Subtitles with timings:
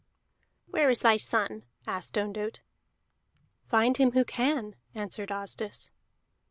[0.65, 2.61] "Where is thy son?" asked Ondott.
[3.67, 5.91] "Find him who can," answered Asdis.